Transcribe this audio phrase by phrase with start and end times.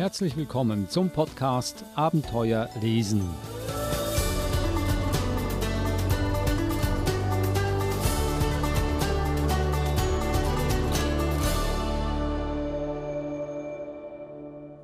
[0.00, 3.20] Herzlich willkommen zum Podcast Abenteuer lesen.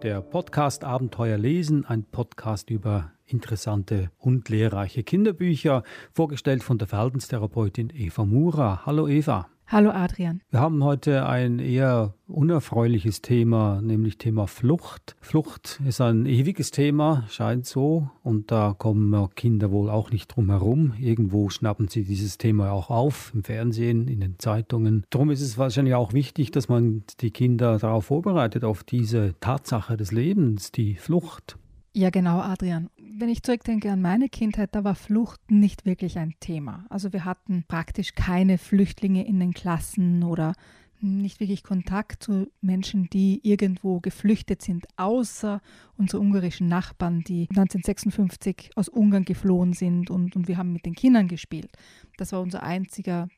[0.03, 7.91] Der Podcast Abenteuer lesen, ein Podcast über interessante und lehrreiche Kinderbücher, vorgestellt von der Verhaltenstherapeutin
[7.97, 8.83] Eva Mura.
[8.85, 9.49] Hallo Eva.
[9.69, 10.43] Hallo Adrian.
[10.51, 15.17] Wir haben heute ein eher unerfreuliches Thema, nämlich Thema Flucht.
[15.21, 20.51] Flucht ist ein ewiges Thema, scheint so, und da kommen Kinder wohl auch nicht drum
[20.51, 20.95] herum.
[21.01, 25.05] Irgendwo schnappen sie dieses Thema auch auf, im Fernsehen, in den Zeitungen.
[25.11, 29.97] Darum ist es wahrscheinlich auch wichtig, dass man die Kinder darauf vorbereitet, auf diese Tatsache
[29.97, 31.59] des Lebens, die Flucht.
[31.99, 32.91] Ja, genau, Adrian.
[32.99, 36.85] Wenn ich zurückdenke an meine Kindheit, da war Flucht nicht wirklich ein Thema.
[36.91, 40.53] Also wir hatten praktisch keine Flüchtlinge in den Klassen oder
[41.01, 45.63] nicht wirklich Kontakt zu Menschen, die irgendwo geflüchtet sind, außer
[45.97, 50.95] unsere ungarischen Nachbarn, die 1956 aus Ungarn geflohen sind und, und wir haben mit den
[50.95, 51.71] Kindern gespielt.
[52.19, 53.29] Das war unser einziger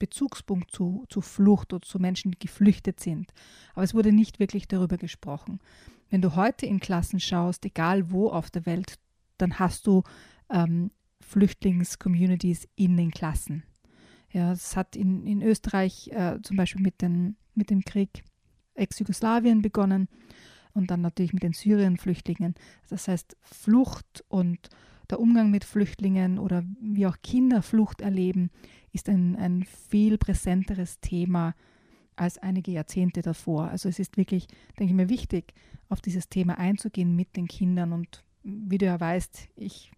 [0.00, 3.32] Bezugspunkt zu, zu Flucht oder zu Menschen, die geflüchtet sind.
[3.74, 5.60] Aber es wurde nicht wirklich darüber gesprochen.
[6.08, 8.98] Wenn du heute in Klassen schaust, egal wo auf der Welt,
[9.38, 10.02] dann hast du
[10.50, 13.62] ähm, Flüchtlingscommunities in den Klassen.
[14.32, 18.24] Ja, es hat in, in Österreich äh, zum Beispiel mit, den, mit dem Krieg
[18.74, 20.08] Ex-Jugoslawien begonnen
[20.72, 22.54] und dann natürlich mit den Syrien-Flüchtlingen.
[22.88, 24.68] Das heißt, Flucht und
[25.10, 28.50] der Umgang mit Flüchtlingen oder wie auch Kinder Flucht erleben,
[28.92, 31.54] ist ein, ein viel präsenteres Thema
[32.16, 33.68] als einige Jahrzehnte davor.
[33.68, 34.46] Also es ist wirklich,
[34.78, 35.54] denke ich mir, wichtig,
[35.88, 37.92] auf dieses Thema einzugehen mit den Kindern.
[37.92, 39.90] Und wie du ja weißt, ich,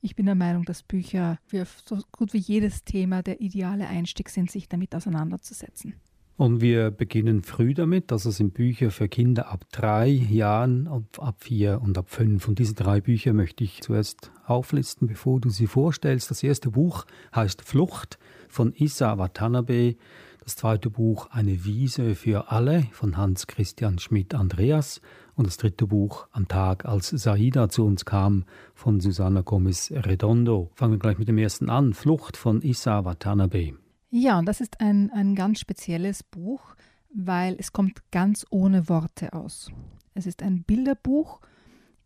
[0.00, 4.28] ich bin der Meinung, dass Bücher für so gut wie jedes Thema der ideale Einstieg
[4.28, 5.94] sind, sich damit auseinanderzusetzen.
[6.36, 8.10] Und wir beginnen früh damit.
[8.10, 12.46] Das sind Bücher für Kinder ab drei Jahren, ab, ab vier und ab fünf.
[12.46, 16.30] Und diese drei Bücher möchte ich zuerst auflisten, bevor du sie vorstellst.
[16.30, 18.18] Das erste Buch heißt Flucht
[18.48, 19.96] von Issa Watanabe.
[20.42, 25.00] Das zweite Buch Eine Wiese für alle von Hans Christian Schmidt Andreas
[25.34, 30.70] und das dritte Buch Am Tag, als Saida zu uns kam von Susanna Gomez Redondo.
[30.74, 31.94] Fangen wir gleich mit dem ersten an.
[31.94, 33.74] Flucht von Issa Watanabe.
[34.10, 36.76] Ja, und das ist ein, ein ganz spezielles Buch,
[37.12, 39.72] weil es kommt ganz ohne Worte aus.
[40.14, 41.40] Es ist ein Bilderbuch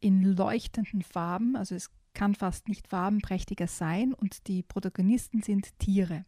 [0.01, 6.25] in leuchtenden Farben, also es kann fast nicht farbenprächtiger sein und die Protagonisten sind Tiere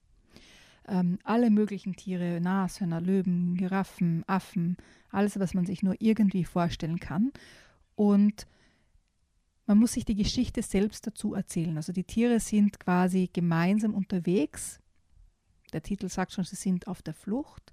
[0.89, 4.77] ähm, alle möglichen Tiere, Nashörner, Löwen, Giraffen, Affen,
[5.11, 7.33] alles, was man sich nur irgendwie vorstellen kann.
[7.95, 8.47] Und
[9.67, 11.77] man muss sich die Geschichte selbst dazu erzählen.
[11.77, 14.81] Also die Tiere sind quasi gemeinsam unterwegs.
[15.73, 17.73] Der Titel sagt schon, sie sind auf der Flucht.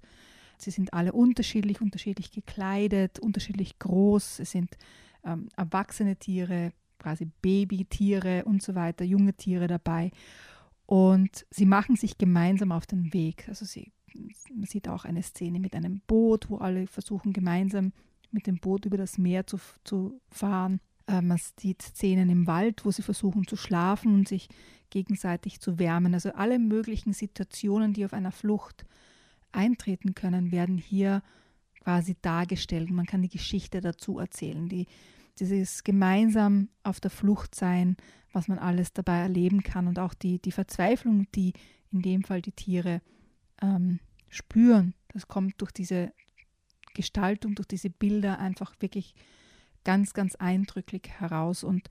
[0.56, 4.40] Sie sind alle unterschiedlich, unterschiedlich gekleidet, unterschiedlich groß.
[4.40, 4.76] Es sind
[5.24, 10.12] ähm, erwachsene Tiere, quasi Babytiere und so weiter, junge Tiere dabei.
[10.86, 13.48] Und sie machen sich gemeinsam auf den Weg.
[13.48, 13.92] Also sie,
[14.54, 17.92] man sieht auch eine Szene mit einem Boot, wo alle versuchen gemeinsam
[18.32, 20.80] mit dem Boot über das Meer zu, zu fahren.
[21.06, 24.48] Äh, man sieht Szenen im Wald, wo sie versuchen zu schlafen und sich
[24.90, 26.14] gegenseitig zu wärmen.
[26.14, 28.84] Also alle möglichen Situationen, die auf einer Flucht
[29.52, 31.22] eintreten können, werden hier
[31.82, 32.90] quasi dargestellt.
[32.90, 34.68] Man kann die Geschichte dazu erzählen.
[34.68, 34.86] Die,
[35.40, 37.96] dieses gemeinsam auf der Flucht sein,
[38.32, 41.52] was man alles dabei erleben kann und auch die, die Verzweiflung, die
[41.90, 43.00] in dem Fall die Tiere
[43.60, 44.94] ähm, spüren.
[45.12, 46.12] Das kommt durch diese
[46.94, 49.14] Gestaltung, durch diese Bilder einfach wirklich
[49.84, 51.64] ganz, ganz eindrücklich heraus.
[51.64, 51.88] Und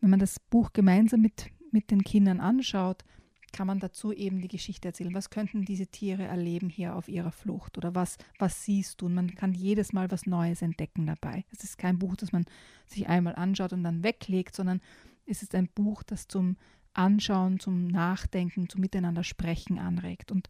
[0.00, 3.04] wenn man das Buch gemeinsam mit, mit den Kindern anschaut,
[3.52, 5.14] kann man dazu eben die Geschichte erzählen.
[5.14, 9.06] Was könnten diese Tiere erleben hier auf ihrer Flucht oder was, was siehst du?
[9.06, 11.44] Und man kann jedes Mal was Neues entdecken dabei.
[11.52, 12.44] Es ist kein Buch, das man
[12.86, 14.80] sich einmal anschaut und dann weglegt, sondern
[15.26, 16.56] es ist ein Buch, das zum
[16.94, 20.32] Anschauen, zum Nachdenken, zum Miteinander sprechen anregt.
[20.32, 20.48] Und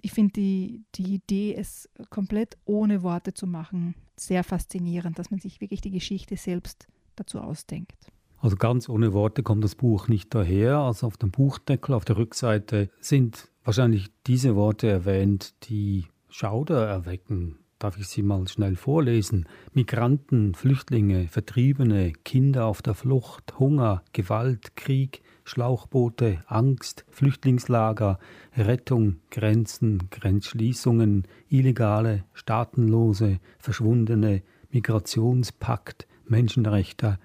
[0.00, 5.40] ich finde die, die Idee, es komplett ohne Worte zu machen, sehr faszinierend, dass man
[5.40, 8.10] sich wirklich die Geschichte selbst dazu ausdenkt.
[8.40, 10.78] Also ganz ohne Worte kommt das Buch nicht daher.
[10.78, 17.58] Also auf dem Buchdeckel, auf der Rückseite sind wahrscheinlich diese Worte erwähnt, die Schauder erwecken,
[17.80, 19.48] Darf ich sie mal schnell vorlesen?
[19.72, 28.18] Migranten, Flüchtlinge, Vertriebene, Kinder auf der Flucht, Hunger, Gewalt, Krieg, Schlauchboote, Angst, Flüchtlingslager,
[28.54, 37.18] Rettung, Grenzen, Grenzschließungen, Illegale, Staatenlose, Verschwundene, Migrationspakt, Menschenrechte,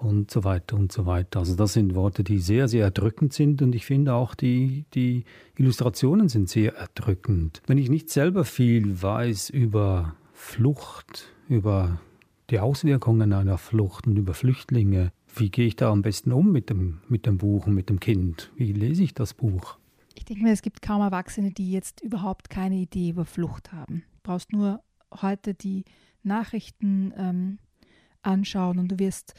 [0.00, 1.40] und so weiter und so weiter.
[1.40, 5.24] Also das sind Worte, die sehr, sehr erdrückend sind und ich finde auch die, die
[5.56, 7.62] Illustrationen sind sehr erdrückend.
[7.66, 12.00] Wenn ich nicht selber viel weiß über Flucht, über
[12.50, 15.12] die Auswirkungen einer Flucht und über Flüchtlinge.
[15.34, 18.00] Wie gehe ich da am besten um mit dem, mit dem Buch und mit dem
[18.00, 18.50] Kind?
[18.56, 19.78] Wie lese ich das Buch?
[20.14, 24.02] Ich denke mir, es gibt kaum Erwachsene, die jetzt überhaupt keine Idee über Flucht haben.
[24.14, 24.80] Du brauchst nur
[25.22, 25.84] heute die
[26.22, 27.58] Nachrichten ähm,
[28.22, 29.34] anschauen und du wirst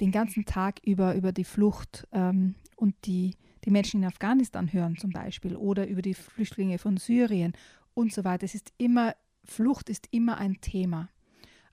[0.00, 3.34] den ganzen Tag über über die Flucht ähm, und die,
[3.64, 7.52] die Menschen in Afghanistan hören zum Beispiel oder über die Flüchtlinge von Syrien
[7.94, 8.44] und so weiter.
[8.44, 9.14] Es ist immer,
[9.44, 11.08] Flucht ist immer ein Thema.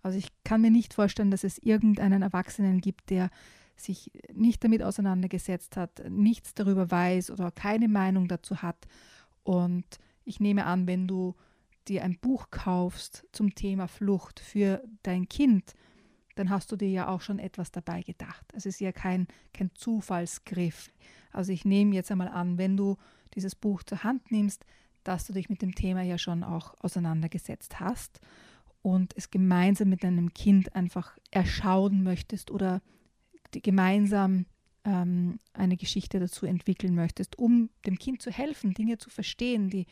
[0.02, 3.30] Also ich kann mir nicht vorstellen, dass es irgendeinen Erwachsenen gibt, der
[3.76, 8.88] sich nicht damit auseinandergesetzt hat, nichts darüber weiß oder keine Meinung dazu hat.
[9.44, 9.86] Und
[10.26, 11.36] ich nehme an, wenn du
[11.88, 15.74] dir ein Buch kaufst zum Thema Flucht für dein Kind,
[16.36, 18.46] dann hast du dir ja auch schon etwas dabei gedacht.
[18.54, 20.92] Es ist ja kein, kein Zufallsgriff.
[21.32, 22.98] Also ich nehme jetzt einmal an, wenn du
[23.34, 24.66] dieses Buch zur Hand nimmst,
[25.04, 28.20] dass du dich mit dem Thema ja schon auch auseinandergesetzt hast
[28.82, 32.82] und es gemeinsam mit deinem Kind einfach erschauen möchtest oder
[33.52, 34.46] gemeinsam
[34.86, 39.86] ähm, eine Geschichte dazu entwickeln möchtest, um dem Kind zu helfen, Dinge zu verstehen, die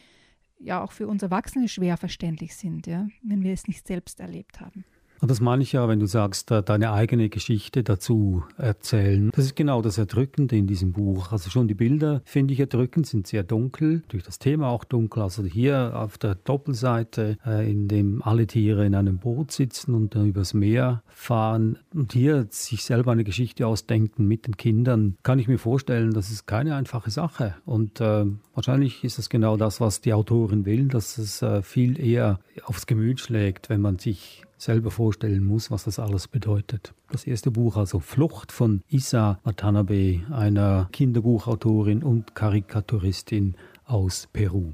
[0.60, 4.60] ja auch für uns Erwachsene schwer verständlich sind, ja, wenn wir es nicht selbst erlebt
[4.60, 4.86] haben.
[5.22, 9.30] Und das meine ich ja, wenn du sagst, deine eigene Geschichte dazu erzählen.
[9.36, 11.32] Das ist genau das Erdrückende in diesem Buch.
[11.32, 15.22] Also schon die Bilder finde ich erdrückend, sind sehr dunkel, durch das Thema auch dunkel.
[15.22, 20.16] Also hier auf der Doppelseite, äh, in dem alle Tiere in einem Boot sitzen und
[20.16, 25.38] dann übers Meer fahren und hier sich selber eine Geschichte ausdenken mit den Kindern, kann
[25.38, 27.54] ich mir vorstellen, das ist keine einfache Sache.
[27.66, 28.26] Und äh,
[28.56, 32.88] wahrscheinlich ist das genau das, was die Autorin will, dass es äh, viel eher aufs
[32.88, 36.94] Gemüt schlägt, wenn man sich selber vorstellen muss, was das alles bedeutet.
[37.10, 43.56] Das erste Buch, also Flucht von Isa Watanabe, einer Kinderbuchautorin und Karikaturistin
[43.86, 44.74] aus Peru.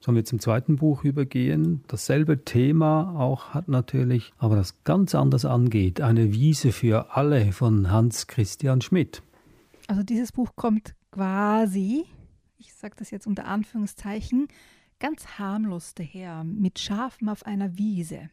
[0.00, 1.82] Sollen wir zum zweiten Buch übergehen?
[1.88, 6.00] Dasselbe Thema auch hat natürlich, aber das ganz anders angeht.
[6.00, 9.22] Eine Wiese für alle von Hans Christian Schmidt.
[9.88, 12.04] Also dieses Buch kommt quasi,
[12.58, 14.46] ich sage das jetzt unter Anführungszeichen,
[15.00, 18.30] ganz harmlos daher, mit Schafen auf einer Wiese.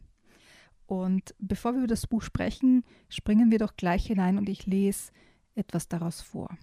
[0.93, 5.11] Und bevor wir über das Buch sprechen, springen wir doch gleich hinein und ich lese
[5.55, 6.55] etwas daraus vor.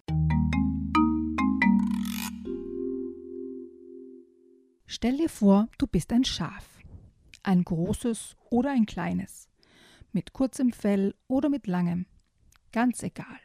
[4.87, 6.79] Stell dir vor, du bist ein Schaf.
[7.43, 9.49] Ein großes oder ein kleines.
[10.13, 12.07] Mit kurzem Fell oder mit langem.
[12.71, 13.41] Ganz egal.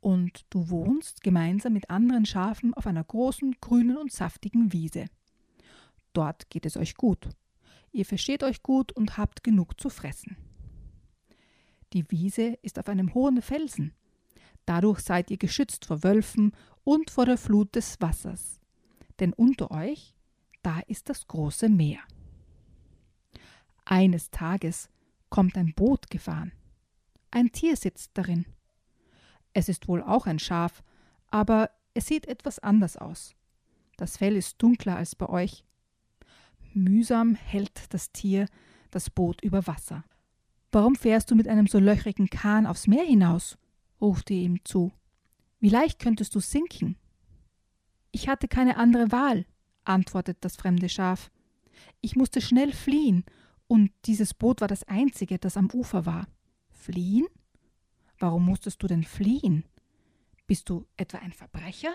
[0.00, 5.08] Und du wohnst gemeinsam mit anderen Schafen auf einer großen, grünen und saftigen Wiese.
[6.14, 7.28] Dort geht es euch gut.
[7.92, 10.36] Ihr versteht euch gut und habt genug zu fressen.
[11.92, 13.94] Die Wiese ist auf einem hohen Felsen.
[14.66, 16.52] Dadurch seid ihr geschützt vor Wölfen
[16.84, 18.60] und vor der Flut des Wassers.
[19.20, 20.14] Denn unter euch,
[20.62, 22.00] da ist das große Meer.
[23.84, 24.90] Eines Tages
[25.30, 26.52] kommt ein Boot gefahren.
[27.30, 28.44] Ein Tier sitzt darin.
[29.54, 30.82] Es ist wohl auch ein Schaf,
[31.30, 33.34] aber es sieht etwas anders aus.
[33.96, 35.64] Das Fell ist dunkler als bei euch
[36.74, 38.46] Mühsam hält das Tier
[38.90, 40.04] das Boot über Wasser.
[40.70, 43.58] Warum fährst du mit einem so löchrigen Kahn aufs Meer hinaus?
[44.00, 44.92] ruft ihr ihm zu.
[45.60, 46.96] Wie leicht könntest du sinken?
[48.12, 49.46] Ich hatte keine andere Wahl,
[49.84, 51.30] antwortet das fremde Schaf.
[52.00, 53.24] Ich musste schnell fliehen,
[53.66, 56.26] und dieses Boot war das einzige, das am Ufer war.
[56.70, 57.26] Fliehen?
[58.18, 59.64] Warum musstest du denn fliehen?
[60.46, 61.94] Bist du etwa ein Verbrecher?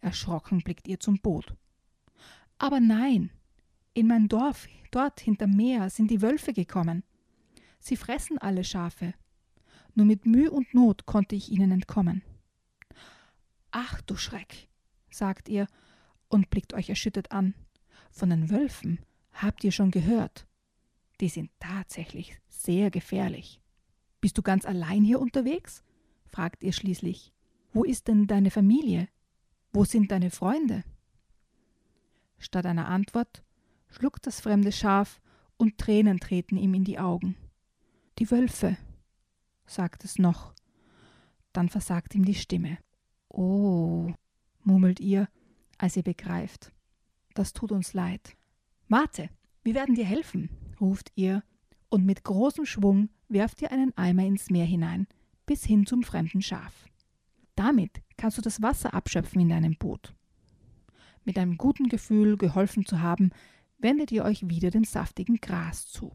[0.00, 1.54] Erschrocken blickt ihr zum Boot.
[2.58, 3.30] Aber nein,
[3.96, 7.02] in mein Dorf, dort hinterm Meer, sind die Wölfe gekommen.
[7.80, 9.14] Sie fressen alle Schafe.
[9.94, 12.22] Nur mit Mühe und Not konnte ich ihnen entkommen.
[13.70, 14.68] Ach du Schreck,
[15.10, 15.66] sagt ihr
[16.28, 17.54] und blickt euch erschüttert an.
[18.10, 19.00] Von den Wölfen
[19.32, 20.46] habt ihr schon gehört.
[21.20, 23.62] Die sind tatsächlich sehr gefährlich.
[24.20, 25.82] Bist du ganz allein hier unterwegs?
[26.26, 27.32] fragt ihr schließlich.
[27.72, 29.08] Wo ist denn deine Familie?
[29.72, 30.84] Wo sind deine Freunde?
[32.38, 33.42] Statt einer Antwort
[33.96, 35.20] schluckt das fremde Schaf
[35.56, 37.34] und Tränen treten ihm in die Augen.
[38.18, 38.76] Die Wölfe,
[39.64, 40.52] sagt es noch.
[41.54, 42.76] Dann versagt ihm die Stimme.
[43.28, 44.12] Oh,
[44.62, 45.28] murmelt ihr,
[45.78, 46.72] als ihr begreift.
[47.34, 48.36] Das tut uns leid.
[48.88, 49.30] Warte,
[49.62, 51.42] wir werden dir helfen, ruft ihr,
[51.88, 55.06] und mit großem Schwung werft ihr einen Eimer ins Meer hinein,
[55.46, 56.84] bis hin zum fremden Schaf.
[57.54, 60.14] Damit kannst du das Wasser abschöpfen in deinem Boot.
[61.24, 63.30] Mit einem guten Gefühl, geholfen zu haben,
[63.86, 66.10] wendet ihr euch wieder dem saftigen Gras zu.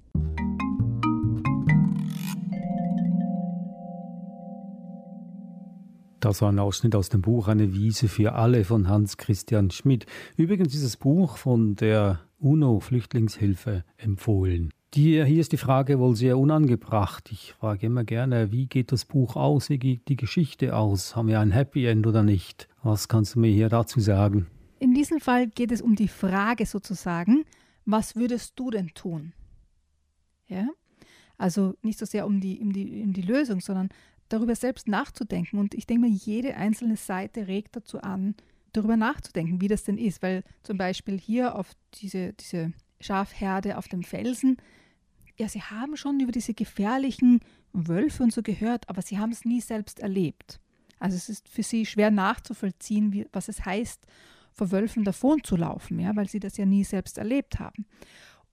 [6.20, 10.06] Das war ein Ausschnitt aus dem Buch Eine Wiese für alle von Hans Christian Schmidt.
[10.36, 14.74] Übrigens dieses Buch von der UNO-Flüchtlingshilfe empfohlen.
[14.94, 17.32] Die, hier ist die Frage wohl sehr unangebracht.
[17.32, 19.70] Ich frage immer gerne, wie geht das Buch aus?
[19.70, 21.16] Wie geht die Geschichte aus?
[21.16, 22.68] Haben wir ein Happy End oder nicht?
[22.84, 24.48] Was kannst du mir hier dazu sagen?
[24.80, 27.46] In diesem Fall geht es um die Frage sozusagen,
[27.86, 29.34] was würdest du denn tun?
[30.48, 30.68] Ja?
[31.38, 33.90] Also nicht so sehr um die, um, die, um die Lösung, sondern
[34.30, 35.60] darüber selbst nachzudenken.
[35.60, 38.36] Und ich denke mir, jede einzelne Seite regt dazu an,
[38.74, 40.22] darüber nachzudenken, wie das denn ist.
[40.22, 44.58] Weil zum Beispiel hier auf diese, diese Schafherde auf dem Felsen,
[45.38, 47.40] ja, sie haben schon über diese gefährlichen
[47.74, 50.60] Wölfe und so gehört, aber sie haben es nie selbst erlebt.
[51.00, 54.06] Also es ist für sie schwer nachzuvollziehen, wie, was es heißt,
[54.51, 57.86] vor Wölfen davon zu laufen, ja, weil sie das ja nie selbst erlebt haben.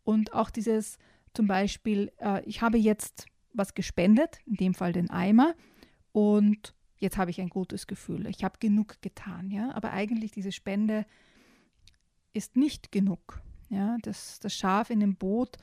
[0.04, 0.98] Und auch dieses
[1.34, 5.54] zum Beispiel, äh, ich habe jetzt was gespendet, in dem Fall den Eimer,
[6.12, 8.26] und jetzt habe ich ein gutes Gefühl.
[8.26, 11.06] Ich habe genug getan, ja, aber eigentlich diese Spende
[12.32, 13.40] ist nicht genug.
[13.68, 15.58] Ja, das, das Schaf in dem Boot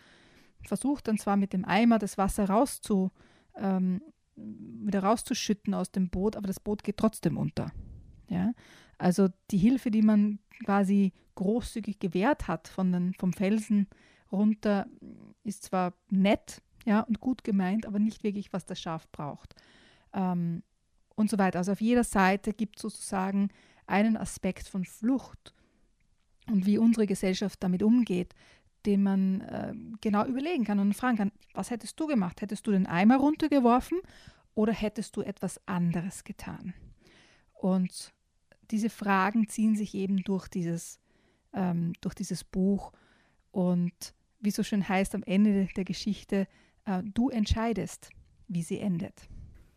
[0.62, 3.12] versucht dann zwar mit dem Eimer das Wasser rauszu,
[3.56, 4.02] ähm,
[4.36, 7.72] wieder rauszuschütten aus dem Boot, aber das Boot geht trotzdem unter.
[8.30, 8.54] Ja?
[8.98, 13.88] Also die Hilfe, die man quasi großzügig gewährt hat von den, vom Felsen
[14.32, 14.88] runter,
[15.44, 19.56] ist zwar nett ja, und gut gemeint, aber nicht wirklich, was das Schaf braucht.
[20.14, 20.64] Ähm,
[21.16, 21.60] und so weiter.
[21.60, 23.50] Also auf jeder Seite gibt es sozusagen
[23.88, 25.54] einen Aspekt von Flucht
[26.50, 28.34] und wie unsere Gesellschaft damit umgeht,
[28.86, 32.42] den man äh, genau überlegen kann und fragen kann, was hättest du gemacht?
[32.42, 34.00] Hättest du den Eimer runtergeworfen
[34.54, 36.74] oder hättest du etwas anderes getan?
[37.54, 38.14] Und
[38.72, 41.00] diese Fragen ziehen sich eben durch dieses,
[41.54, 42.92] ähm, durch dieses Buch
[43.52, 43.94] und
[44.40, 46.48] wie so schön heißt am Ende der Geschichte,
[46.86, 48.10] äh, du entscheidest,
[48.48, 49.28] wie sie endet.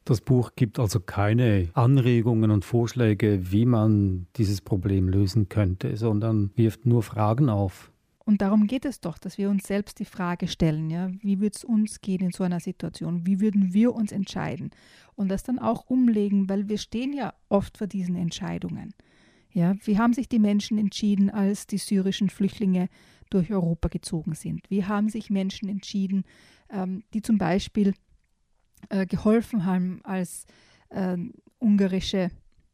[0.05, 6.51] Das Buch gibt also keine Anregungen und Vorschläge, wie man dieses Problem lösen könnte, sondern
[6.57, 7.93] wirft nur Fragen auf.
[8.25, 11.57] Und darum geht es doch, dass wir uns selbst die Frage stellen, ja, wie würde
[11.57, 13.27] es uns gehen in so einer Situation?
[13.27, 14.71] Wie würden wir uns entscheiden?
[15.19, 18.95] Und das dann auch umlegen, weil wir stehen ja oft vor diesen Entscheidungen.
[19.51, 22.89] Ja, wie haben sich die Menschen entschieden, als die syrischen Flüchtlinge
[23.29, 24.71] durch Europa gezogen sind?
[24.71, 26.23] Wie haben sich Menschen entschieden,
[26.71, 27.95] ähm, die zum Beispiel
[28.91, 30.47] äh, geholfen haben, als
[30.91, 31.17] äh,
[31.59, 32.31] ungarische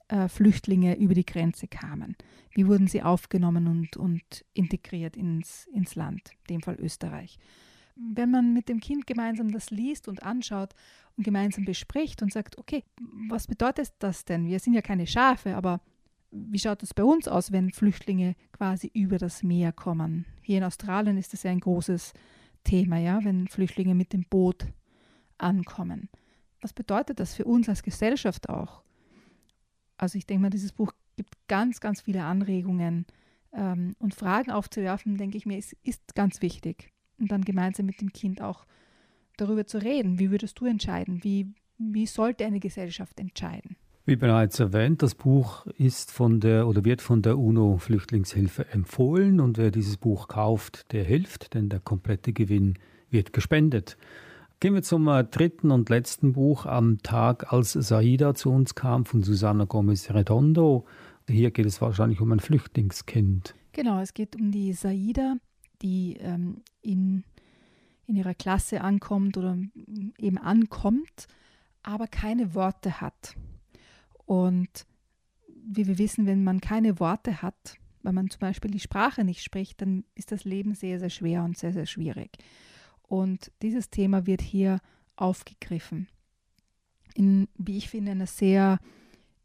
[0.09, 2.15] äh, Flüchtlinge über die Grenze kamen?
[2.51, 7.39] Wie wurden sie aufgenommen und, und integriert ins, ins Land, in dem Fall Österreich?
[7.97, 10.75] Wenn man mit dem Kind gemeinsam das liest und anschaut
[11.17, 12.85] und gemeinsam bespricht und sagt, okay,
[13.29, 14.47] was bedeutet das denn?
[14.47, 15.81] Wir sind ja keine Schafe, aber
[16.31, 20.27] wie schaut es bei uns aus, wenn Flüchtlinge quasi über das Meer kommen?
[20.43, 22.13] Hier in Australien ist das ja ein großes
[22.65, 24.67] Thema, ja, wenn Flüchtlinge mit dem Boot
[25.39, 26.09] ankommen.
[26.61, 28.83] Was bedeutet das für uns als Gesellschaft auch?
[29.97, 33.07] Also ich denke mal, dieses Buch gibt ganz, ganz viele Anregungen
[33.53, 36.94] ähm, und Fragen aufzuwerfen, denke ich mir, ist, ist ganz wichtig.
[37.19, 38.67] Und dann gemeinsam mit dem Kind auch
[39.37, 40.19] darüber zu reden.
[40.19, 41.23] Wie würdest du entscheiden?
[41.23, 43.77] Wie, wie sollte eine Gesellschaft entscheiden?
[44.07, 49.41] Wie bereits erwähnt, das Buch ist von der oder wird von der UNO Flüchtlingshilfe empfohlen
[49.41, 52.79] und wer dieses Buch kauft, der hilft, denn der komplette Gewinn
[53.09, 53.97] wird gespendet.
[54.61, 59.07] Gehen wir zum äh, dritten und letzten Buch am Tag, als Saida zu uns kam,
[59.07, 60.85] von Susana Gomez Redondo.
[61.27, 63.55] Hier geht es wahrscheinlich um ein Flüchtlingskind.
[63.73, 65.37] Genau, es geht um die Saida,
[65.83, 67.25] die ähm, in,
[68.07, 69.59] in ihrer Klasse ankommt oder
[70.19, 71.27] eben ankommt,
[71.83, 73.37] aber keine Worte hat.
[74.27, 74.87] Und
[75.67, 79.43] wie wir wissen, wenn man keine Worte hat, weil man zum Beispiel die Sprache nicht
[79.43, 82.37] spricht, dann ist das Leben sehr, sehr schwer und sehr, sehr schwierig.
[83.03, 84.81] Und dieses Thema wird hier
[85.17, 86.09] aufgegriffen.
[87.15, 88.79] In, wie ich finde, einer sehr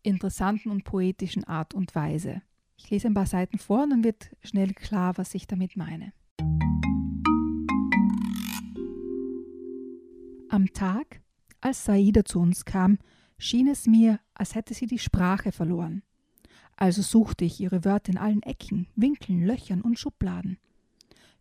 [0.02, 2.42] interessanten und poetischen Art und Weise.
[2.78, 6.14] Ich lese ein paar Seiten vor und dann wird schnell klar, was ich damit meine.
[10.60, 11.22] Am Tag,
[11.62, 12.98] als Saida zu uns kam,
[13.38, 16.04] schien es mir, als hätte sie die Sprache verloren.
[16.76, 20.58] Also suchte ich ihre Wörter in allen Ecken, Winkeln, Löchern und Schubladen.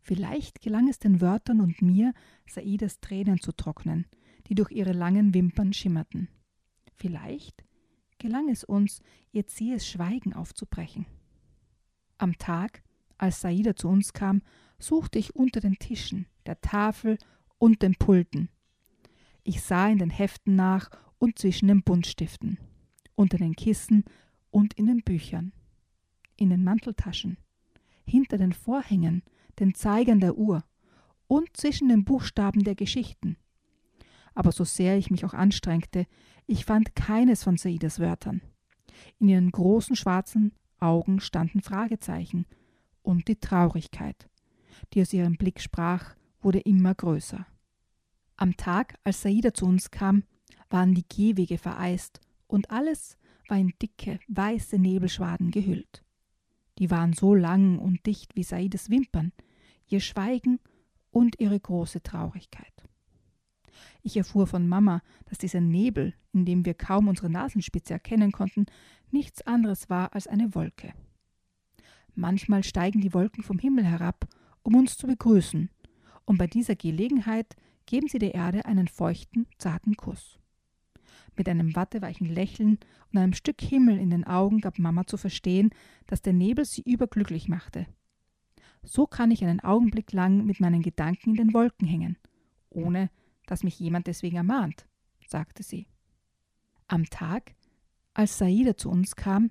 [0.01, 2.15] Vielleicht gelang es den Wörtern und mir,
[2.47, 4.07] Saidas Tränen zu trocknen,
[4.47, 6.29] die durch ihre langen Wimpern schimmerten.
[6.95, 7.65] Vielleicht
[8.19, 11.07] gelang es uns, ihr zähes Schweigen aufzubrechen.
[12.19, 12.85] Am Tag,
[13.17, 14.43] als Saida zu uns kam,
[14.79, 17.19] suchte ich unter den Tischen, der Tafel
[17.59, 18.51] und den Pulten.
[19.49, 22.59] Ich sah in den Heften nach und zwischen den Buntstiften,
[23.15, 24.05] unter den Kissen
[24.51, 25.55] und in den Büchern,
[26.37, 27.39] in den Manteltaschen,
[28.07, 29.23] hinter den Vorhängen,
[29.59, 30.65] den Zeigern der Uhr
[31.29, 33.39] und zwischen den Buchstaben der Geschichten.
[34.35, 36.05] Aber so sehr ich mich auch anstrengte,
[36.47, 38.43] ich fand keines von Saidas Wörtern.
[39.19, 42.45] In ihren großen schwarzen Augen standen Fragezeichen
[43.01, 44.29] und die Traurigkeit,
[44.93, 47.47] die aus ihrem Blick sprach wurde immer größer.
[48.41, 50.23] Am Tag, als Saida zu uns kam,
[50.71, 53.19] waren die Gehwege vereist und alles
[53.49, 56.05] war in dicke, weiße Nebelschwaden gehüllt.
[56.79, 59.33] Die waren so lang und dicht wie Saides Wimpern,
[59.89, 60.61] ihr Schweigen
[61.11, 62.73] und ihre große Traurigkeit.
[64.03, 68.67] Ich erfuhr von Mama, dass dieser Nebel, in dem wir kaum unsere Nasenspitze erkennen konnten,
[69.11, 70.95] nichts anderes war als eine Wolke.
[72.15, 74.29] Manchmal steigen die Wolken vom Himmel herab,
[74.63, 75.71] um uns zu begrüßen,
[76.25, 77.57] und bei dieser Gelegenheit
[77.89, 80.39] geben sie der Erde einen feuchten, zarten Kuss.
[81.37, 82.79] Mit einem watteweichen Lächeln
[83.11, 85.71] und einem Stück Himmel in den Augen gab Mama zu verstehen,
[86.07, 87.87] dass der Nebel sie überglücklich machte.
[88.83, 92.19] So kann ich einen Augenblick lang mit meinen Gedanken in den Wolken hängen,
[92.69, 93.11] ohne
[93.47, 94.87] dass mich jemand deswegen ermahnt,
[95.27, 95.87] sagte sie.
[96.89, 97.55] Am Tag,
[98.13, 99.51] als Saida zu uns kam,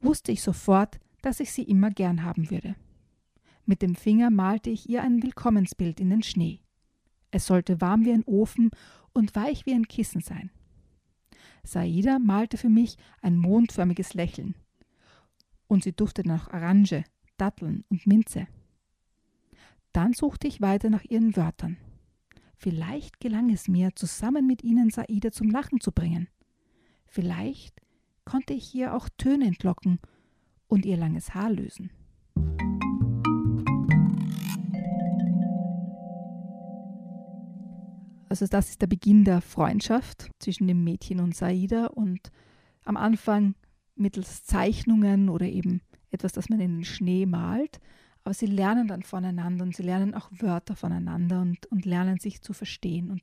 [0.00, 2.76] wusste ich sofort, dass ich sie immer gern haben würde.
[3.66, 6.60] Mit dem Finger malte ich ihr ein Willkommensbild in den Schnee.
[7.32, 8.70] Es sollte warm wie ein Ofen
[9.12, 10.50] und weich wie ein Kissen sein.
[11.64, 14.54] Saida malte für mich ein mondförmiges Lächeln.
[15.66, 17.04] Und sie duftete nach Orange,
[17.38, 18.46] Datteln und Minze.
[19.92, 21.78] Dann suchte ich weiter nach ihren Wörtern.
[22.56, 26.28] Vielleicht gelang es mir, zusammen mit ihnen Saida zum Lachen zu bringen.
[27.06, 27.80] Vielleicht
[28.24, 29.98] konnte ich ihr auch Töne entlocken
[30.68, 31.90] und ihr langes Haar lösen.
[38.32, 42.32] Also das ist der Beginn der Freundschaft zwischen dem Mädchen und Saida und
[42.82, 43.54] am Anfang
[43.94, 47.78] mittels Zeichnungen oder eben etwas, das man in den Schnee malt,
[48.24, 52.40] aber sie lernen dann voneinander und sie lernen auch Wörter voneinander und, und lernen sich
[52.40, 53.10] zu verstehen.
[53.10, 53.20] Und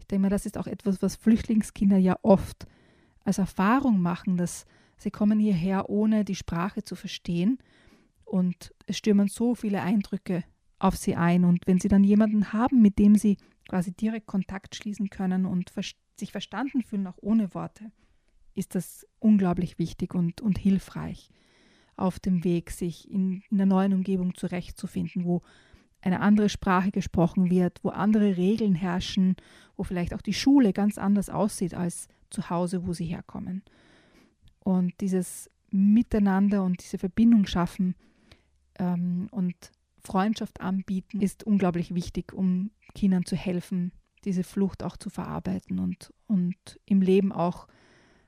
[0.00, 2.66] ich denke mal, das ist auch etwas, was Flüchtlingskinder ja oft
[3.24, 7.58] als Erfahrung machen, dass sie kommen hierher, ohne die Sprache zu verstehen.
[8.24, 10.42] Und es stürmen so viele Eindrücke
[10.80, 11.44] auf sie ein.
[11.44, 13.36] Und wenn sie dann jemanden haben, mit dem sie
[13.68, 15.72] quasi direkt Kontakt schließen können und
[16.16, 17.92] sich verstanden fühlen, auch ohne Worte,
[18.54, 21.30] ist das unglaublich wichtig und, und hilfreich
[21.96, 25.42] auf dem Weg, sich in, in der neuen Umgebung zurechtzufinden, wo
[26.00, 29.36] eine andere Sprache gesprochen wird, wo andere Regeln herrschen,
[29.76, 33.62] wo vielleicht auch die Schule ganz anders aussieht als zu Hause, wo sie herkommen.
[34.60, 37.94] Und dieses Miteinander und diese Verbindung schaffen
[38.78, 39.72] ähm, und
[40.08, 43.92] Freundschaft anbieten, ist unglaublich wichtig, um Kindern zu helfen,
[44.24, 47.68] diese Flucht auch zu verarbeiten und, und im Leben auch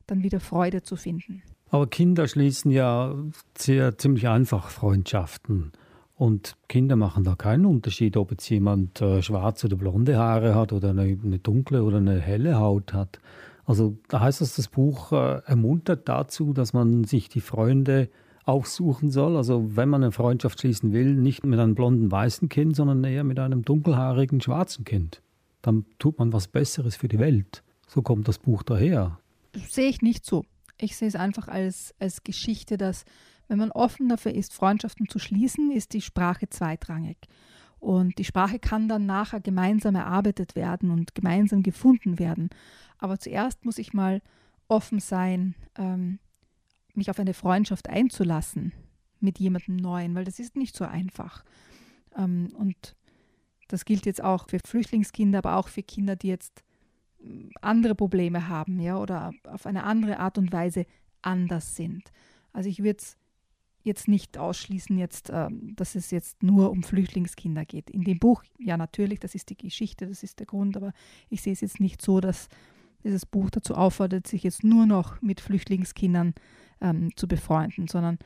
[0.06, 1.42] dann wieder Freude zu finden.
[1.70, 3.14] Aber Kinder schließen ja
[3.56, 5.72] sehr ziemlich einfach Freundschaften.
[6.16, 10.74] Und Kinder machen da keinen Unterschied, ob jetzt jemand äh, schwarze oder blonde Haare hat
[10.74, 13.20] oder eine, eine, dunkle oder eine helle Haut hat.
[13.64, 18.10] Also da heißt es, das Buch äh, ermuntert dazu, dass man sich die Freunde
[18.44, 19.36] aufsuchen soll.
[19.36, 23.24] Also wenn man eine Freundschaft schließen will, nicht mit einem blonden weißen Kind, sondern eher
[23.24, 25.22] mit einem dunkelhaarigen schwarzen Kind.
[25.62, 27.62] Dann tut man was Besseres für die Welt.
[27.86, 29.18] So kommt das Buch daher.
[29.68, 30.44] Sehe ich nicht so.
[30.78, 33.04] Ich sehe es einfach als, als Geschichte, dass
[33.48, 37.18] wenn man offen dafür ist, Freundschaften zu schließen, ist die Sprache zweitrangig.
[37.80, 42.50] Und die Sprache kann dann nachher gemeinsam erarbeitet werden und gemeinsam gefunden werden.
[42.98, 44.22] Aber zuerst muss ich mal
[44.68, 46.20] offen sein, ähm,
[46.96, 48.72] mich auf eine Freundschaft einzulassen
[49.20, 51.44] mit jemandem Neuen, weil das ist nicht so einfach.
[52.16, 52.96] Ähm, und
[53.68, 56.64] das gilt jetzt auch für Flüchtlingskinder, aber auch für Kinder, die jetzt
[57.60, 60.86] andere Probleme haben, ja, oder auf eine andere Art und Weise
[61.22, 62.10] anders sind.
[62.52, 63.16] Also ich würde es
[63.82, 67.90] jetzt nicht ausschließen, jetzt, äh, dass es jetzt nur um Flüchtlingskinder geht.
[67.90, 70.92] In dem Buch, ja natürlich, das ist die Geschichte, das ist der Grund, aber
[71.28, 72.48] ich sehe es jetzt nicht so, dass
[73.04, 76.34] dieses Buch dazu auffordert, sich jetzt nur noch mit Flüchtlingskindern
[76.80, 78.18] ähm, zu befreunden, sondern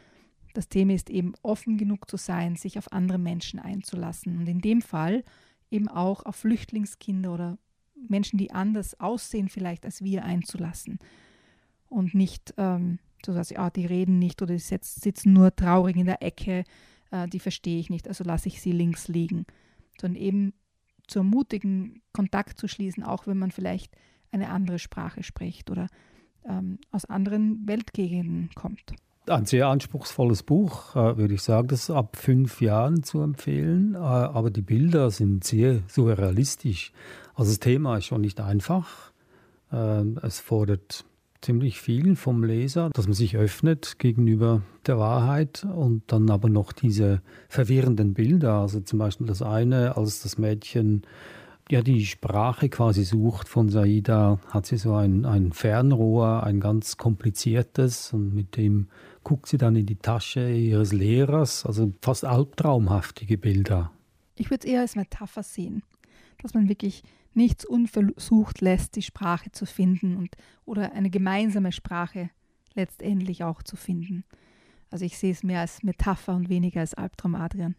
[0.55, 4.61] das Thema ist eben offen genug zu sein, sich auf andere Menschen einzulassen und in
[4.61, 5.25] dem Fall
[5.71, 7.59] eben auch auf Flüchtlingskinder oder
[8.09, 10.99] Menschen, die anders aussehen vielleicht als wir, einzulassen.
[11.89, 16.07] Und nicht ähm, so, dass ah, die reden nicht oder die sitzen nur traurig in
[16.07, 16.65] der Ecke,
[17.11, 19.47] äh, die verstehe ich nicht, also lasse ich sie links liegen.
[20.01, 20.53] Sondern eben
[21.07, 23.97] zu ermutigen, Kontakt zu schließen, auch wenn man vielleicht
[24.31, 25.89] eine andere Sprache spricht oder
[26.49, 28.95] ähm, aus anderen Weltgegenden kommt.
[29.27, 31.69] Ein sehr anspruchsvolles Buch, äh, würde ich sagen.
[31.69, 36.93] Das ist ab fünf Jahren zu empfehlen, äh, aber die Bilder sind sehr surrealistisch.
[37.35, 39.13] Also das Thema ist schon nicht einfach.
[39.73, 41.07] Ähm, es fordert
[41.41, 46.73] ziemlich viel vom Leser, dass man sich öffnet gegenüber der Wahrheit und dann aber noch
[46.73, 48.55] diese verwirrenden Bilder.
[48.55, 51.03] Also zum Beispiel das eine, als das Mädchen
[51.71, 56.97] ja die Sprache quasi sucht von Saida, hat sie so ein, ein Fernrohr, ein ganz
[56.97, 58.89] kompliziertes und mit dem
[59.23, 63.91] guckt sie dann in die Tasche ihres Lehrers, also fast albtraumhaftige Bilder.
[64.37, 65.83] Ich würde es eher als Metapher sehen.
[66.43, 72.31] dass man wirklich nichts unversucht lässt, die Sprache zu finden und oder eine gemeinsame Sprache
[72.75, 74.25] letztendlich auch zu finden.
[74.91, 77.75] Also ich sehe es mehr als Metapher und weniger als Albtraum Adrian.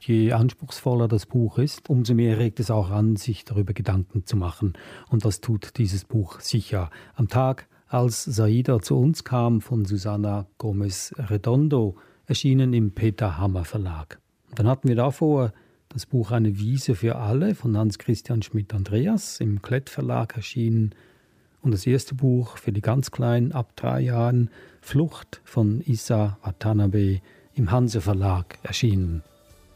[0.00, 4.36] Je anspruchsvoller das Buch ist, umso mehr regt es auch an, sich darüber Gedanken zu
[4.36, 4.74] machen.
[5.10, 6.90] Und das tut dieses Buch sicher.
[7.14, 13.64] Am Tag, als Saida zu uns kam von Susanna Gomez Redondo, erschienen im Peter Hammer
[13.64, 14.20] Verlag.
[14.54, 15.52] Dann hatten wir davor
[15.88, 20.94] das Buch Eine Wiese für alle von Hans-Christian Schmidt-Andreas im Klett Verlag erschienen
[21.60, 27.20] und das erste Buch für die ganz Kleinen ab drei Jahren Flucht von Issa Watanabe
[27.54, 29.22] im Hanse Verlag erschienen.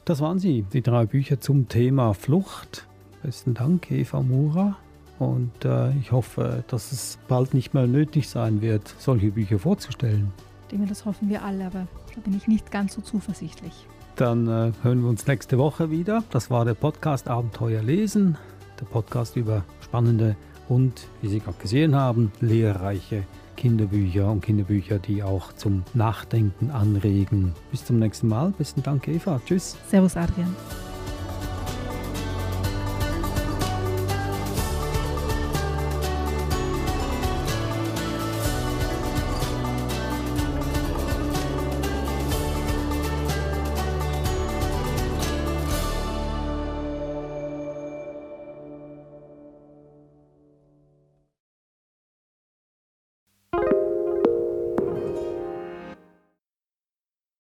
[0.05, 2.89] Das waren sie, die drei Bücher zum Thema Flucht.
[3.23, 4.77] Besten Dank, Eva Mura.
[5.21, 10.33] Und äh, ich hoffe, dass es bald nicht mehr nötig sein wird, solche Bücher vorzustellen.
[10.63, 13.87] Ich denke, das hoffen wir alle, aber da bin ich nicht ganz so zuversichtlich.
[14.17, 16.25] Dann äh, hören wir uns nächste Woche wieder.
[16.31, 18.37] Das war der Podcast Abenteuer lesen,
[18.81, 20.35] der Podcast über spannende
[20.69, 23.23] und, wie Sie gerade gesehen haben, lehrreiche
[23.57, 27.55] Kinderbücher und Kinderbücher, die auch zum Nachdenken anregen.
[27.71, 28.53] Bis zum nächsten Mal.
[28.57, 29.41] Besten Dank, Eva.
[29.45, 29.77] Tschüss.
[29.89, 30.55] Servus, Adrian.